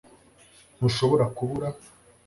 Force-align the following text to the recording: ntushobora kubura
ntushobora 0.75 1.25
kubura 1.37 1.67